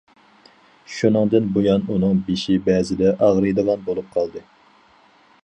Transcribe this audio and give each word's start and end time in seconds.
شۇنىڭدىن 0.93 1.51
بۇيان 1.57 1.85
ئۇنىڭ 1.91 2.23
بېشى 2.31 2.57
بەزىدە 2.71 3.13
ئاغرىيدىغان 3.27 3.87
بولۇپ 3.91 4.11
قالدى. 4.19 4.45